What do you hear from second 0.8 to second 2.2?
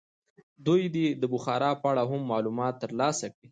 دې د بخارا په اړه